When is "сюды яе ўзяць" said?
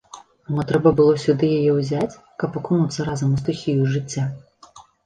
1.25-2.19